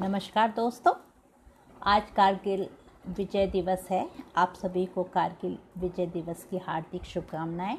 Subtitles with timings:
[0.00, 0.92] नमस्कार दोस्तों,
[1.82, 2.68] आज कारगिल
[3.08, 7.78] विजय दिवस है। आप सभी को कारगिल विजय दिवस की हार्दिक शुभकामनाएँ।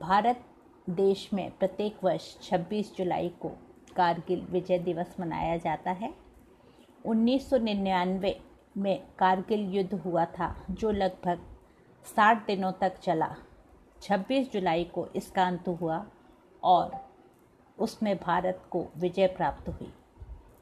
[0.00, 0.44] भारत
[0.90, 3.48] देश में प्रत्येक वर्ष 26 जुलाई को
[3.96, 6.14] कारगिल विजय दिवस मनाया जाता है।
[7.06, 8.34] 1999
[8.76, 11.40] में कारगिल युद्ध हुआ था, जो लगभग
[12.16, 13.36] 60 दिनों तक चला।
[14.02, 16.06] 26 जुलाई को इसका अंत हुआ
[16.62, 17.10] और
[17.78, 19.92] उसमें भारत को विजय प्राप्त हुई।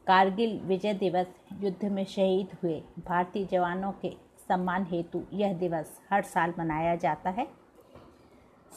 [0.07, 1.27] कारगिल विजय दिवस
[1.61, 4.17] युद्ध में शहीद हुए भारतीय जवानों के
[4.49, 7.49] सम्मान हेतु यह दिवस हर साल मनाया जाता है।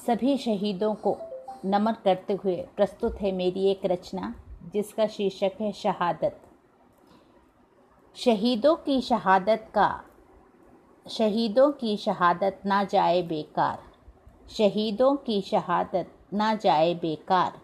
[0.08, 1.18] सभी शहीदों को
[1.66, 4.36] नमन करते हुए प्रस्तुत है मेरी एक रचना,
[4.74, 6.42] जिसका शीर्षक है शहादत।
[8.16, 10.04] शहीदों की शहादत का,
[11.10, 13.84] शहीदों की शहादत ना जाए बेकार।
[14.50, 17.60] शहीदों की शहादत ना जाए बेकार।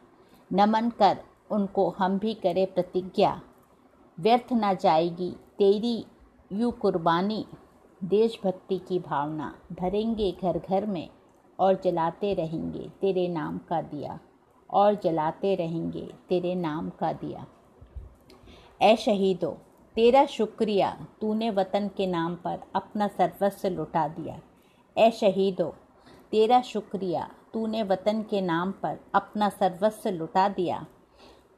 [0.53, 1.17] नमन कर,
[1.51, 3.41] उनको हम भी करें प्रतिज्ञा।
[4.19, 6.05] व्यर्थ न जाएगी। तेरी
[6.51, 7.45] यू कुर्बानी,
[8.03, 11.09] देशभक्ति की भावना। भरेंगे घर घर में
[11.59, 14.19] और जलाते रहेंगे तेरे नाम का दिया।
[14.71, 17.45] और जलाते रहेंगे तेरे नाम का दिया।
[18.81, 19.57] ए शहीदो,
[19.95, 24.39] तेरा शुक्रिया तूने वतन के नाम पर अपना सर्वस्व लुटा दिया।
[24.97, 25.75] ए शहीदो,
[26.31, 30.85] तेरा शुक्रिया तूने वतन के नाम पर अपना सर्वस्व लुटा दिया।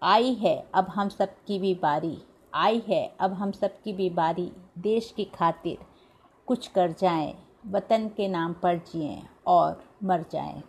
[0.03, 2.17] आई है अब हम सब की भी बारी।
[2.55, 5.77] आई है, अब हम सब की बारी देश की खातिर
[6.47, 7.33] कुछ कर जाएँ,
[7.67, 10.61] वतन के नाम पर जिएँ और मर जाएँ।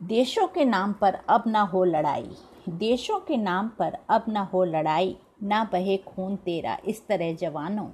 [0.00, 2.30] देशों के नाम पर अब ना हो लड़ाई,
[2.68, 7.86] देशों के नाम पर अब ना हो लड़ाई, ना बहे खून तेरा इस तरह जवानों,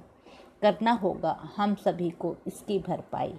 [0.61, 3.33] करना होगा हम सभी को इसकी भरपाई।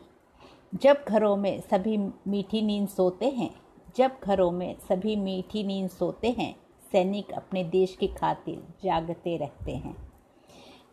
[0.74, 3.50] जब घरों में सभी मीठी नींद सोते हैं,
[3.96, 6.54] जब घरों में सभी मीठी नींद सोते हैं
[6.92, 9.96] सैनिक अपने देश की खातिर जागते रहते हैं।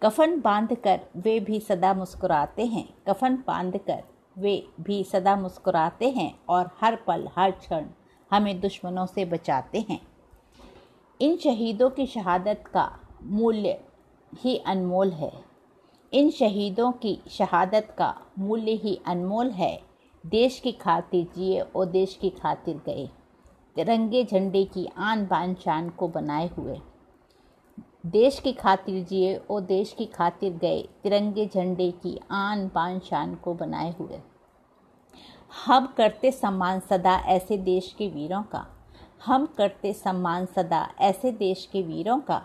[0.04, 4.04] कफन बांधकर वे भी सदा मुस्कुराते हैं। कफन बांधकर
[4.38, 7.86] वे भी सदा मुस्कुराते हैं और हर पल, हर क्षण
[8.32, 10.00] हमें दुश्मनों से बचाते हैं।
[11.22, 13.80] इन शहीदों की शहादत का मूल्य
[14.34, 15.32] ही अनमोल है।
[16.14, 19.82] इन शहीदों की शहादत का मूल्य ही अनमोल है।
[20.26, 23.10] देश की खातिर जिए और देश की खातिर गए।
[23.76, 26.80] तिरंगे झंडे की आन बान शान को बनाए हुए।
[28.06, 33.36] देश की खातिर जिए और देश की खातिर गए तिरंगे झंडे की आन बान शान
[33.36, 34.20] को बनाए हुए।
[35.66, 38.66] हम करते सम्मान सदा ऐसे देश के वीरों का।
[39.26, 42.42] हम करते सम्मान सदा ऐसे देश के वीरों का।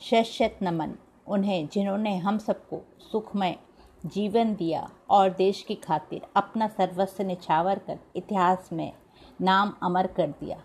[0.00, 0.94] शत नमन
[1.26, 2.80] उन्हें जिन्होंने हम सबको
[3.12, 3.56] सुखमय
[4.06, 8.92] जीवन दिया और देश की खातिर अपना सर्वस्व निछावर कर इतिहास में
[9.40, 10.62] नाम अमर कर दिया।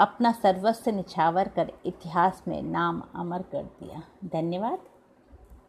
[0.00, 4.78] अपना सर्वस्व निछावर कर इतिहास में नाम अमर कर दिया। धन्यवाद।